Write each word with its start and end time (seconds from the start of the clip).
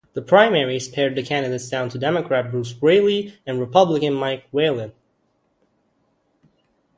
The 0.13 0.23
primaries 0.23 0.87
pared 0.87 1.13
the 1.15 1.21
candidates 1.21 1.69
down 1.69 1.89
to 1.89 1.99
Democrat 1.99 2.49
Bruce 2.49 2.73
Braley 2.73 3.37
and 3.45 3.59
Republican 3.59 4.15
Mike 4.15 4.45
Whalen. 4.51 4.93